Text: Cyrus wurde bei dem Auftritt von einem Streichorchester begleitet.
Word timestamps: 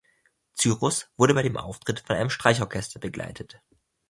Cyrus 0.55 1.11
wurde 1.15 1.35
bei 1.35 1.43
dem 1.43 1.57
Auftritt 1.57 1.99
von 1.99 2.15
einem 2.15 2.31
Streichorchester 2.31 2.99
begleitet. 2.99 3.61